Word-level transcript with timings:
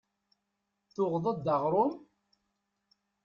Tuɣeḍ-d 0.93 1.45
aɣrum? 1.55 1.93